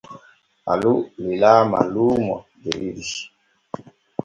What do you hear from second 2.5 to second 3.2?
de ɗiɗi.